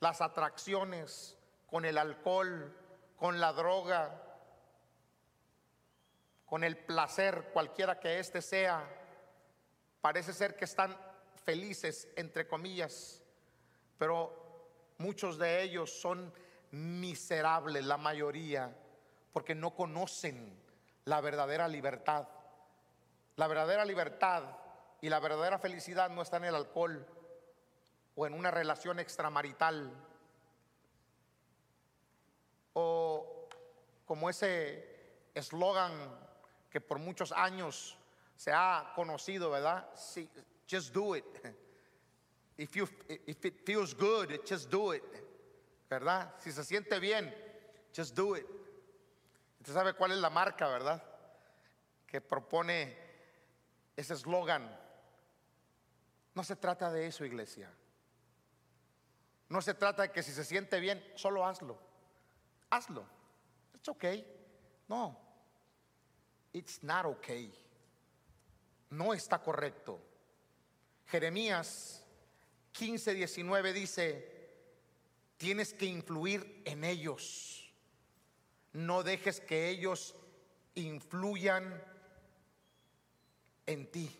[0.00, 2.76] las atracciones, con el alcohol,
[3.16, 4.22] con la droga,
[6.46, 9.00] con el placer, cualquiera que éste sea
[10.00, 10.96] Parece ser que están
[11.44, 13.22] felices, entre comillas,
[13.98, 14.64] pero
[14.98, 16.32] muchos de ellos son
[16.70, 18.74] miserables, la mayoría,
[19.32, 20.58] porque no conocen
[21.04, 22.28] la verdadera libertad.
[23.36, 24.44] La verdadera libertad
[25.02, 27.06] y la verdadera felicidad no está en el alcohol
[28.14, 29.90] o en una relación extramarital
[32.72, 33.48] o
[34.04, 35.92] como ese eslogan
[36.70, 37.96] que por muchos años
[38.36, 39.88] se ha conocido, ¿verdad?
[40.66, 41.24] just do it.
[42.56, 45.02] If, you, if it feels good, just do it.
[45.88, 46.34] ¿Verdad?
[46.40, 47.32] Si se siente bien,
[47.96, 48.44] just do it.
[49.60, 51.02] Usted sabe cuál es la marca, ¿verdad?
[52.06, 52.94] Que propone
[53.96, 54.70] ese eslogan.
[56.34, 57.70] No se trata de eso, iglesia.
[59.50, 61.78] No se trata de que si se siente bien, solo hazlo.
[62.70, 63.04] Hazlo.
[63.74, 64.26] It's okay.
[64.88, 65.18] No.
[66.52, 67.52] It's not okay
[68.90, 70.00] no está correcto.
[71.06, 72.04] Jeremías
[72.72, 74.50] 15, 19 dice,
[75.36, 77.72] tienes que influir en ellos.
[78.72, 80.14] No dejes que ellos
[80.74, 81.82] influyan
[83.66, 84.16] en ti.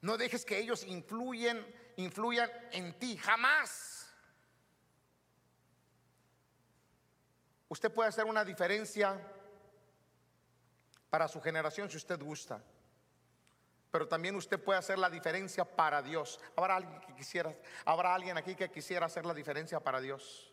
[0.00, 1.64] No dejes que ellos influyan,
[1.98, 3.16] influyan en ti.
[3.18, 4.08] Jamás.
[7.68, 9.20] Usted puede hacer una diferencia
[11.10, 12.62] para su generación si usted gusta.
[13.90, 16.40] Pero también usted puede hacer la diferencia para Dios.
[16.56, 20.52] ¿Habrá alguien que quisiera, habrá alguien aquí que quisiera hacer la diferencia para Dios?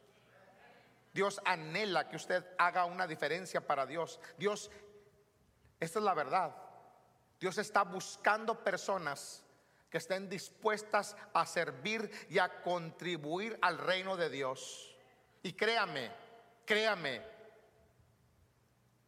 [1.14, 4.20] Dios anhela que usted haga una diferencia para Dios.
[4.38, 4.72] Dios,
[5.80, 6.56] esta es la verdad.
[7.40, 9.45] Dios está buscando personas
[9.90, 14.96] que estén dispuestas a servir y a contribuir al reino de Dios.
[15.44, 16.12] Y créame,
[16.66, 17.22] créame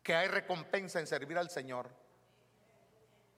[0.04, 1.90] que hay recompensa en servir al Señor.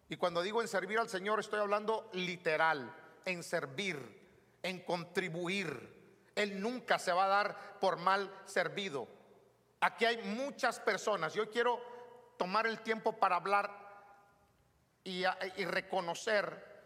[0.10, 6.32] Y cuando digo en servir al Señor, estoy hablando literal, en servir, en contribuir.
[6.36, 9.08] Él nunca se va a dar por mal servido.
[9.82, 11.34] Aquí hay muchas personas.
[11.34, 11.80] Yo quiero
[12.38, 13.90] tomar el tiempo para hablar
[15.04, 15.24] y,
[15.66, 16.79] reconocer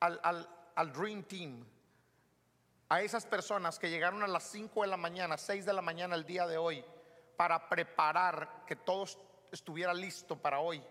[0.00, 1.64] al, al Dream Team,
[2.88, 6.14] a esas personas que llegaron a las 5 de la mañana, 6 de la mañana
[6.14, 6.84] el día de hoy,
[7.36, 9.06] para preparar que todo
[9.50, 10.82] estuviera listo para hoy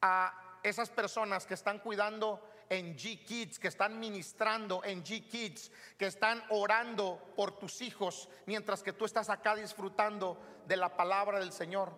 [0.00, 5.70] a esas personas que están cuidando en G Kids, que están ministrando en G Kids,
[5.98, 11.38] que están orando por tus hijos mientras que tú estás acá disfrutando de la palabra
[11.38, 11.92] del Señor.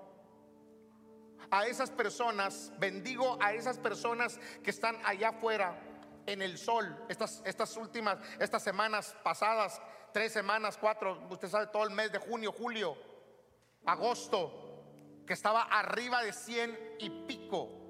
[1.50, 5.78] A esas personas, bendigo a esas personas que están allá afuera
[6.26, 9.80] en el sol, estas, estas últimas, estas semanas pasadas,
[10.12, 12.96] tres semanas, cuatro, usted sabe, todo el mes de junio, julio,
[13.84, 14.60] agosto,
[15.26, 17.84] que estaba arriba de 100 y pico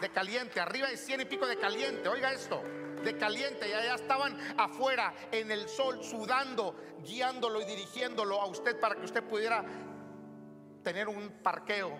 [0.00, 2.08] de caliente, arriba de cien y pico de caliente.
[2.08, 2.62] Oiga esto,
[3.04, 3.68] de caliente.
[3.68, 9.04] Y allá estaban afuera en el sol, sudando, guiándolo y dirigiéndolo a usted para que
[9.04, 9.64] usted pudiera
[10.82, 11.98] tener un parqueo.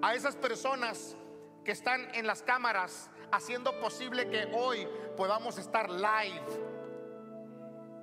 [0.00, 1.16] A esas personas
[1.64, 6.46] que están en las cámaras haciendo posible que hoy podamos estar live,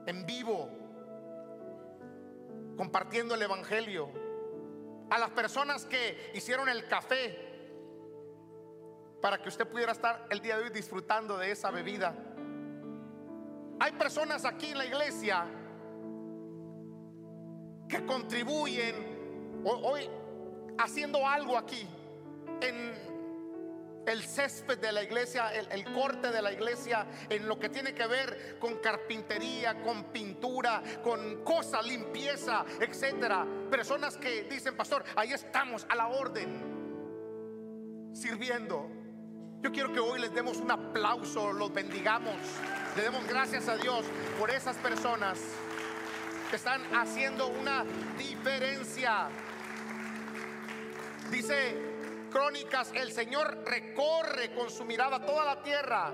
[0.05, 0.69] en vivo,
[2.77, 4.09] compartiendo el Evangelio.
[5.09, 7.45] A las personas que hicieron el café
[9.21, 12.13] para que usted pudiera estar el día de hoy disfrutando de esa bebida.
[13.79, 15.45] Hay personas aquí en la iglesia
[17.87, 20.09] que contribuyen hoy
[20.77, 21.87] haciendo algo aquí
[22.61, 23.15] en
[24.05, 28.07] el césped de la iglesia, el, corte de la iglesia, en lo que tiene que
[28.07, 33.45] ver con carpintería, con pintura, con cosa, limpieza, etcétera.
[33.69, 38.89] Personas que dicen, pastor, ahí estamos a la orden, sirviendo.
[39.61, 42.35] Yo quiero que hoy les demos un aplauso, los bendigamos,
[42.95, 44.05] le demos gracias a Dios
[44.37, 45.39] por esas personas
[46.49, 47.83] que están haciendo una
[48.17, 49.29] diferencia.
[51.31, 51.75] Dice
[52.31, 56.13] Crónicas, el Señor recorre con su mirada toda la tierra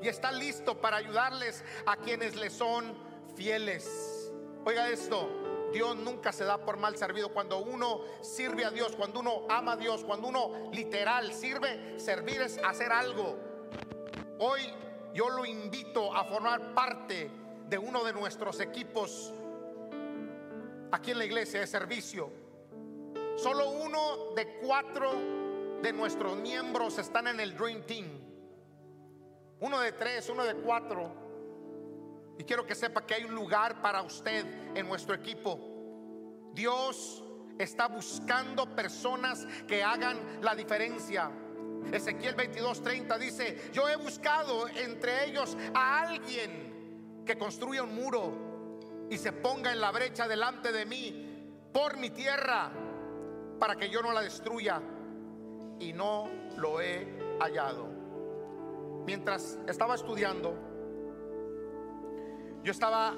[0.00, 2.94] y está listo para ayudarles a quienes le son
[3.34, 4.30] fieles.
[4.64, 7.30] Oiga esto, Dios nunca se da por mal servido.
[7.30, 12.40] Cuando uno sirve a Dios, cuando uno ama a Dios, cuando uno literal sirve, servir
[12.42, 13.38] es hacer algo.
[14.38, 14.60] Hoy
[15.14, 17.30] yo lo invito a formar parte
[17.68, 19.32] de uno de nuestros equipos
[20.90, 22.41] aquí en la iglesia de servicio.
[23.36, 25.12] Solo uno de cuatro
[25.82, 28.06] de nuestros miembros están en el Dream Team.
[29.60, 31.12] Uno de tres, uno de cuatro.
[32.38, 35.58] Y quiero que sepa que hay un lugar para usted en nuestro equipo.
[36.52, 37.24] Dios
[37.58, 41.30] está buscando personas que hagan la diferencia.
[41.90, 49.18] Ezequiel 22:30 dice, yo he buscado entre ellos a alguien que construya un muro y
[49.18, 51.28] se ponga en la brecha delante de mí
[51.72, 52.72] por mi tierra
[53.62, 54.82] para que yo no la destruya
[55.78, 57.06] y no lo he
[57.38, 57.86] hallado.
[59.06, 60.52] Mientras estaba estudiando,
[62.64, 63.14] yo estaba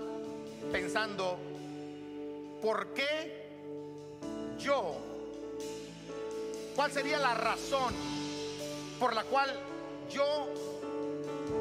[0.71, 1.39] pensando,
[2.61, 3.49] ¿por qué
[4.59, 4.97] yo?
[6.77, 7.95] ¿Cuál sería la razón
[9.01, 9.49] por la cual
[10.11, 10.47] yo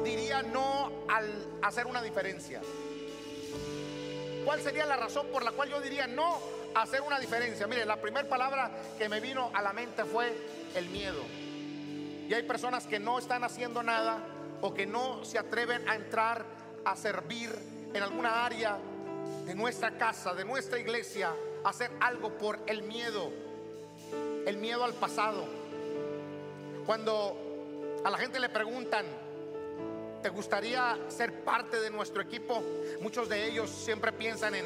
[0.04, 2.60] diría no al hacer una diferencia?
[4.44, 7.66] ¿Cuál sería la razón por la cual yo diría no hacer una diferencia?
[7.66, 10.32] Mire, la primera palabra que me vino a la mente fue
[10.74, 11.22] el miedo.
[12.28, 14.18] Y hay personas que no están haciendo nada
[14.60, 16.44] o que no se atreven a entrar
[16.84, 17.50] a servir
[17.92, 18.78] en alguna área
[19.46, 21.32] de nuestra casa, de nuestra iglesia,
[21.64, 23.30] hacer algo por el miedo,
[24.46, 25.46] el miedo al pasado.
[26.86, 29.06] Cuando a la gente le preguntan,
[30.22, 32.62] ¿te gustaría ser parte de nuestro equipo?
[33.00, 34.64] Muchos de ellos siempre piensan en,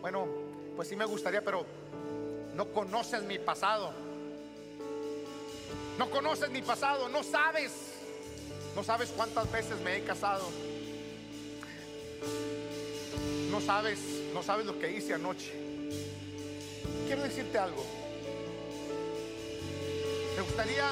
[0.00, 0.41] bueno,
[0.76, 1.64] pues sí me gustaría, pero
[2.54, 3.92] no conoces mi pasado.
[5.98, 7.72] No conoces mi pasado, no sabes.
[8.74, 10.48] No sabes cuántas veces me he casado.
[13.50, 13.98] No sabes,
[14.32, 15.52] no sabes lo que hice anoche.
[17.06, 17.84] Quiero decirte algo.
[20.36, 20.88] Me gustaría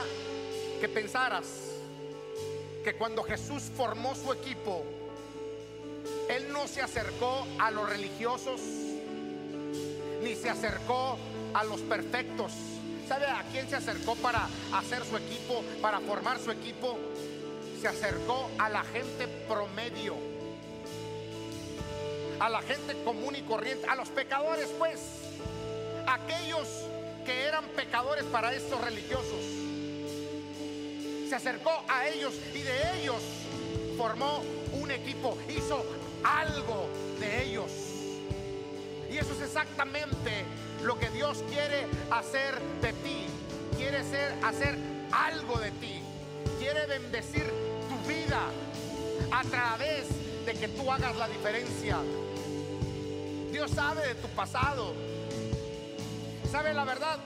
[0.81, 1.47] que pensaras
[2.85, 4.85] que cuando Jesús formó su equipo,
[6.29, 8.61] Él no se acercó a los religiosos,
[10.22, 11.18] ni se acercó
[11.54, 12.52] a los perfectos
[13.11, 16.96] ¿Sabe a quién se acercó para hacer su equipo, para formar su equipo?
[17.80, 20.14] Se acercó a la gente promedio,
[22.38, 25.00] a la gente común y corriente, a los pecadores, pues,
[26.06, 26.68] aquellos
[27.26, 29.44] que eran pecadores para estos religiosos.
[31.28, 33.20] Se acercó a ellos y de ellos
[33.96, 34.40] formó
[34.80, 35.85] un equipo, hizo
[36.22, 37.89] algo de ellos.
[39.20, 40.44] Eso es exactamente
[40.83, 43.26] lo que Dios quiere hacer de ti.
[43.76, 44.78] Quiere ser, hacer
[45.12, 46.00] algo de ti.
[46.59, 47.44] Quiere bendecir
[47.88, 48.40] tu vida
[49.30, 50.06] a través
[50.46, 51.98] de que tú hagas la diferencia.
[53.52, 54.94] Dios sabe de tu pasado.
[56.50, 57.18] ¿Sabe la verdad?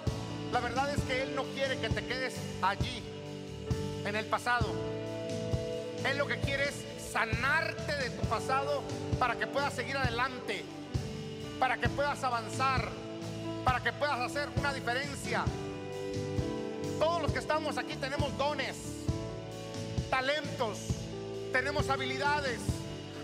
[0.53, 3.03] La verdad es que Él no quiere que te quedes allí,
[4.05, 4.67] en el pasado.
[6.09, 6.75] Él lo que quiere es
[7.13, 8.83] sanarte de tu pasado
[9.19, 10.65] para que puedas seguir adelante,
[11.65, 12.91] para que puedas avanzar
[13.65, 15.47] para que puedas hacer una diferencia.
[16.99, 18.77] Todos los que estamos aquí tenemos dones,
[20.11, 20.79] talentos,
[21.55, 22.61] tenemos habilidades.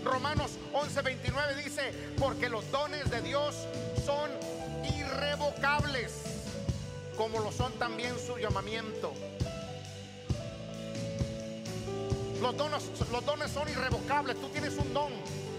[0.03, 3.55] Romanos 11:29 dice, porque los dones de Dios
[4.03, 4.31] son
[4.97, 6.11] irrevocables,
[7.17, 9.13] como lo son también su llamamiento.
[12.41, 15.11] Los dones, los dones son irrevocables, tú tienes un don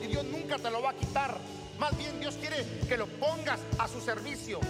[0.02, 1.38] y Dios nunca te lo va a quitar.
[1.78, 4.60] Más bien Dios quiere que lo pongas a su servicio.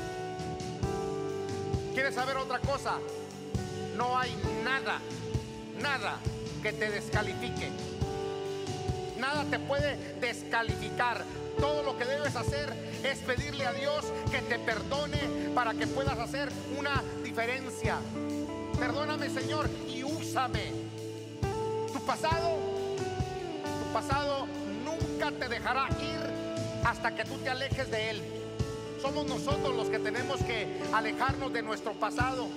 [1.95, 2.99] ¿Quieres saber otra cosa?
[3.97, 4.35] No hay
[4.65, 4.99] nada,
[5.81, 6.17] nada
[6.63, 7.69] que te descalifique.
[9.19, 11.25] Nada te puede descalificar.
[11.61, 12.73] Todo lo que debes hacer
[13.05, 15.19] es pedirle a Dios que te perdone
[15.55, 17.99] para que puedas hacer una diferencia.
[18.79, 20.73] Perdóname, Señor, y úsame.
[21.93, 22.57] Tu pasado,
[23.65, 24.47] tu pasado
[24.85, 26.42] nunca te dejará ir
[26.85, 28.23] hasta que tú te alejes de él.
[29.01, 32.49] Somos nosotros los que tenemos que alejarnos de nuestro pasado.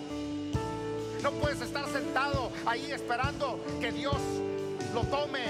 [1.24, 4.18] No puedes estar sentado ahí esperando que Dios
[4.94, 5.42] lo tome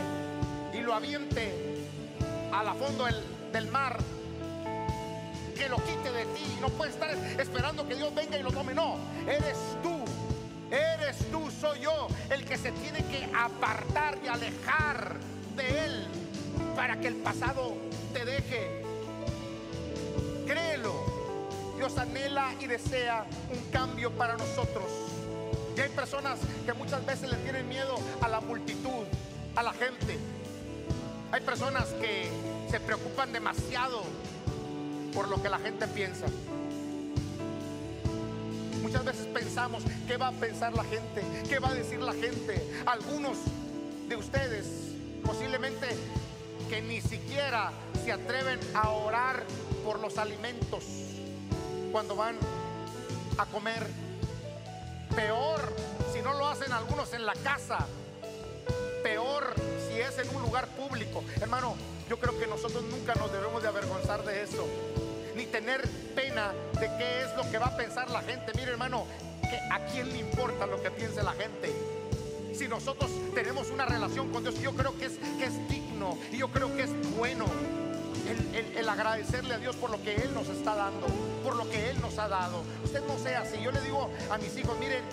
[0.73, 1.53] y lo aviente
[2.53, 3.05] a la fondo
[3.51, 3.97] del, mar.
[5.57, 6.57] Que lo quite de ti.
[6.61, 8.73] No puedes estar esperando que Dios venga y lo tome.
[8.73, 8.95] No,
[9.28, 9.99] eres tú.
[10.71, 15.17] Eres tú, soy yo, el que se tiene que apartar y alejar
[15.55, 16.07] de Él
[16.76, 17.76] para que el pasado
[18.16, 18.82] te deje.
[20.47, 20.95] Créelo.
[21.76, 24.86] Dios anhela y desea un cambio para nosotros.
[25.76, 29.03] Y hay personas que muchas veces le tienen miedo a la multitud,
[29.57, 30.18] a la gente.
[31.34, 32.30] Hay personas que
[32.72, 34.03] se preocupan demasiado
[35.13, 36.28] por lo que la gente piensa.
[38.82, 41.22] Muchas veces pensamos, ¿qué va a pensar la gente?
[41.49, 42.66] ¿Qué va a decir la gente?
[42.86, 43.38] Algunos
[44.07, 44.66] de ustedes
[45.26, 45.88] posiblemente
[46.70, 47.72] que ni siquiera
[48.03, 49.43] se atreven a orar
[49.84, 50.84] por los alimentos
[51.91, 52.38] cuando van
[53.38, 53.86] a comer.
[55.16, 55.74] Peor
[56.13, 57.86] si no lo hacen algunos en la casa.
[59.03, 59.53] Peor
[59.88, 61.24] si es en un lugar público.
[61.41, 61.76] Hermano,
[62.09, 64.66] yo creo que nosotros nunca nos debemos de avergonzar de eso.
[65.36, 68.51] Ni tener pena de qué es lo que va a pensar la gente.
[68.55, 69.05] Mire, hermano,
[69.72, 71.74] a quién le importa lo que piense la gente.
[72.53, 75.45] Si nosotros tenemos una relación con Dios, yo creo que es, que
[76.32, 77.46] y yo creo que es bueno
[78.76, 81.08] el, agradecerle a Dios por lo que Él nos está dando,
[81.43, 82.64] por lo que Él nos ha dado.
[82.84, 83.58] Usted no sea así.
[83.62, 85.04] Yo le digo a mis hijos, miren,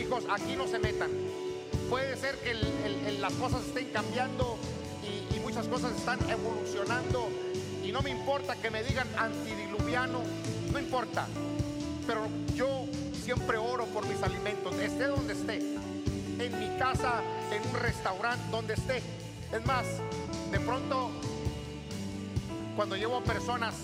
[0.00, 1.10] hijos, aquí no se metan.
[1.88, 2.54] Puede ser que
[3.20, 4.58] las cosas estén cambiando
[5.02, 7.28] y, y muchas cosas están evolucionando.
[7.82, 10.20] Y no me importa que me digan antidiluviano,
[10.72, 11.26] no importa.
[12.06, 12.86] Pero yo
[13.22, 15.58] siempre oro por mis alimentos, esté donde esté.
[16.38, 17.22] En mi casa,
[17.52, 19.02] en un restaurante, donde esté.
[19.54, 19.84] Es más,
[20.50, 21.10] de pronto,
[22.76, 23.74] cuando llevo personas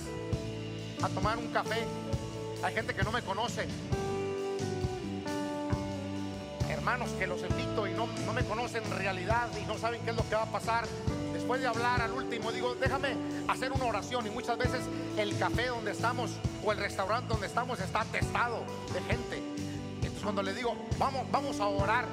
[1.03, 1.87] a tomar un café,
[2.63, 3.67] hay gente que no me conoce.
[6.69, 10.11] Hermanos que los invito y no, no me conocen en realidad y no saben qué
[10.11, 10.87] es lo que va a pasar.
[11.33, 13.15] Después de hablar al último, digo, déjame
[13.49, 14.27] hacer una oración.
[14.27, 14.81] Y muchas veces
[15.17, 16.31] el café donde estamos
[16.65, 19.43] o el restaurante donde estamos está atestado de gente.
[19.97, 22.07] Entonces cuando le digo, vamos, vamos a orar,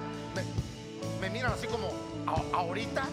[1.22, 1.88] me, miran así como,
[2.26, 3.04] "¿A- ahorita,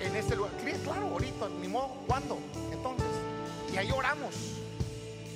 [0.00, 0.52] en ese lugar.
[0.84, 2.38] Claro, ahorita, ni modo, ¿cuándo?
[2.72, 3.06] Entonces,
[3.72, 4.34] y ahí oramos.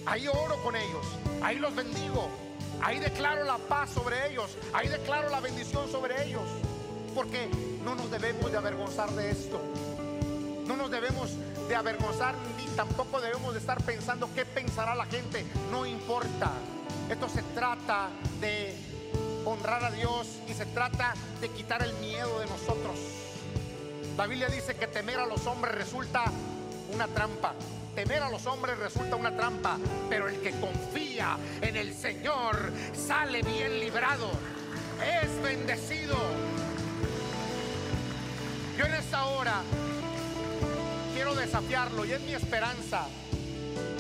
[0.07, 1.07] Ahí oro con ellos.
[1.43, 2.29] Ahí los bendigo.
[2.83, 4.57] Ahí declaro la paz sobre ellos.
[4.73, 6.43] Ahí declaro la bendición sobre ellos.
[7.15, 7.49] Porque
[7.85, 9.61] no nos debemos de avergonzar de esto.
[10.67, 11.31] No nos debemos
[11.69, 15.45] de avergonzar ni tampoco debemos de estar pensando qué pensará la gente.
[15.71, 16.53] No importa.
[17.11, 18.09] Esto se trata
[18.41, 18.75] de
[19.45, 23.22] honrar a Dios y se trata de quitar el miedo de nosotros.
[24.17, 26.25] La Biblia dice que temer a los hombres resulta
[26.93, 27.55] una trampa.
[27.95, 29.79] Temer a los hombres resulta una trampa,
[30.11, 34.31] pero el que confía en el Señor sale bien librado.
[35.03, 36.17] Es bendecido.
[38.77, 39.63] Yo en esta hora
[41.15, 43.07] quiero desafiarlo y es mi esperanza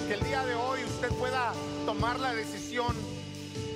[0.07, 1.53] que el día de hoy usted pueda
[1.87, 2.95] tomar la decisión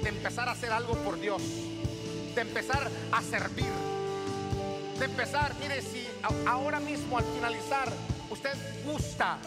[0.02, 1.42] de empezar a hacer algo por Dios,
[2.34, 3.95] de empezar a servir
[5.06, 6.06] empezar, mire, si
[6.46, 7.90] ahora mismo al finalizar
[8.30, 8.52] usted
[8.84, 9.38] gusta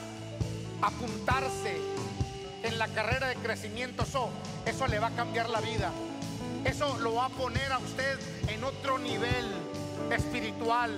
[0.82, 1.78] apuntarse
[2.64, 4.30] en la carrera de crecimiento, eso,
[4.66, 5.92] eso le va a cambiar la vida.
[6.66, 9.46] Eso lo va a poner a usted en otro nivel
[10.12, 10.92] espiritual,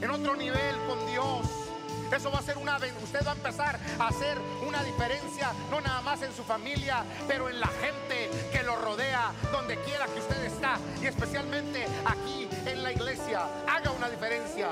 [0.00, 1.67] en otro nivel con Dios.
[2.12, 6.00] Eso va a ser una usted va a empezar a hacer una diferencia no nada
[6.02, 10.44] más en su familia, pero en la gente que lo rodea, donde quiera que usted
[10.44, 13.42] está y especialmente aquí en la iglesia.
[13.66, 14.68] Haga una diferencia.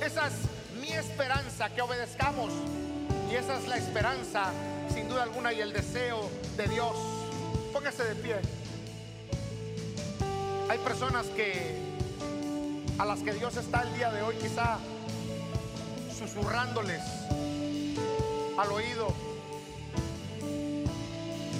[0.00, 0.34] Esa es
[0.80, 2.52] mi esperanza que obedezcamos
[3.30, 4.50] y esa es la esperanza
[4.92, 6.96] sin duda alguna y el deseo de Dios.
[7.72, 8.36] Póngase de pie.
[10.68, 11.80] Hay personas que
[12.98, 14.78] a las que Dios está el día de hoy quizá
[16.16, 17.02] susurrándoles
[18.58, 19.08] al oído.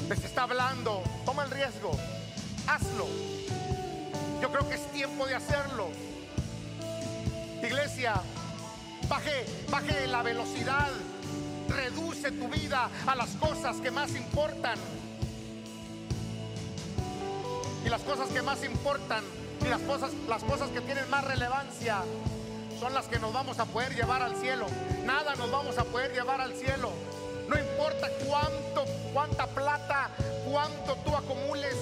[0.08, 1.02] Les está hablando.
[1.24, 1.92] Toma el riesgo.
[2.66, 3.06] Hazlo.
[4.40, 5.88] Yo creo que es tiempo de hacerlo.
[7.62, 8.14] Iglesia,
[9.08, 10.90] baje, baje la velocidad.
[11.68, 14.78] Reduce tu vida a las cosas que más importan.
[17.84, 19.22] Y las cosas que más importan
[19.64, 22.02] y las cosas, las cosas que tienen más relevancia
[22.78, 24.66] son las que nos vamos a poder llevar al cielo.
[25.04, 26.90] Nada nos vamos a poder llevar al cielo.
[27.48, 30.10] No importa cuánto, cuánta plata,
[30.50, 31.76] cuánto tú acumules,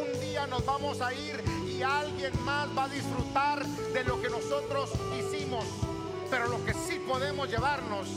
[0.00, 4.30] un día nos vamos a ir y alguien más va a disfrutar de lo que
[4.30, 5.64] nosotros hicimos.
[6.30, 8.08] Pero lo que sí podemos llevarnos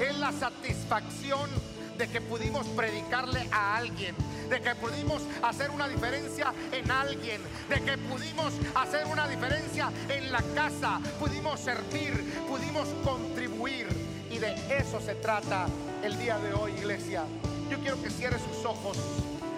[0.00, 1.50] es la satisfacción
[1.98, 4.14] de que pudimos predicarle a alguien,
[4.48, 10.32] de que pudimos hacer una diferencia en alguien, de que pudimos hacer una diferencia en
[10.32, 13.86] la casa, pudimos servir, pudimos contribuir.
[14.30, 15.66] Y de eso se trata
[16.02, 17.24] el día de hoy, iglesia.
[17.70, 18.98] Yo quiero que cierre sus ojos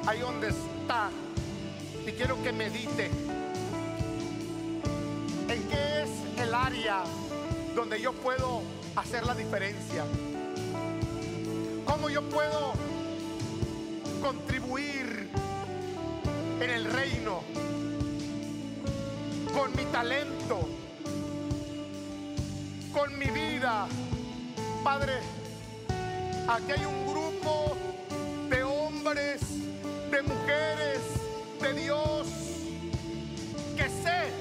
[0.07, 1.11] ahí donde está
[2.07, 3.11] y quiero que medite
[5.49, 7.03] en qué es el área
[7.75, 8.63] donde yo puedo
[8.97, 10.05] hacer la diferencia.
[11.97, 12.75] ¿Cómo yo puedo
[14.21, 15.31] contribuir
[16.61, 17.41] en el reino
[19.55, 20.69] con mi talento,
[22.93, 23.87] con mi vida?
[24.85, 25.21] Padre,
[26.47, 27.75] aquí hay un grupo
[28.51, 29.41] de hombres,
[30.11, 31.01] de mujeres,
[31.63, 32.27] de Dios,
[33.75, 34.35] que sé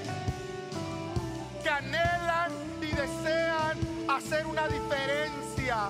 [1.63, 2.51] que anhelan
[2.81, 3.79] y desean
[4.09, 5.89] hacer una diferencia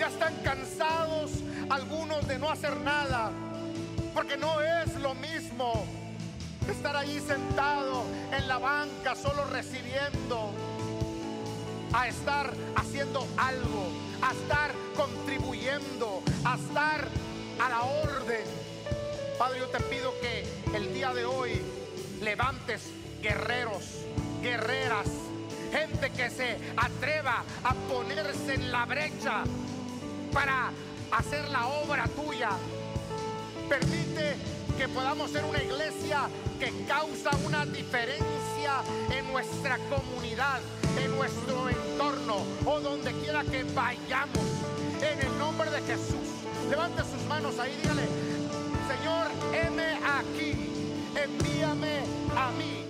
[0.00, 1.30] ya están cansados
[1.68, 3.30] algunos de no hacer nada,
[4.14, 5.84] porque no es lo mismo
[6.70, 10.52] estar ahí sentado en la banca solo recibiendo,
[11.92, 13.88] a estar haciendo algo,
[14.22, 17.06] a estar contribuyendo, a estar
[17.62, 18.44] a la orden.
[19.38, 21.60] Padre, yo te pido que el día de hoy
[22.22, 22.90] levantes
[23.20, 23.84] guerreros,
[24.40, 25.08] guerreras,
[25.70, 29.44] gente que se atreva a ponerse en la brecha
[30.32, 30.70] para
[31.10, 32.50] hacer la obra tuya.
[33.68, 34.36] Permite
[34.76, 36.28] que podamos ser una iglesia
[36.58, 40.60] que causa una diferencia en nuestra comunidad,
[40.98, 44.44] en nuestro entorno o donde quiera que vayamos.
[45.00, 46.28] En el nombre de Jesús.
[46.68, 48.06] Levante sus manos ahí, dígale,
[48.88, 50.52] Señor, heme aquí,
[51.16, 52.00] envíame
[52.36, 52.89] a mí.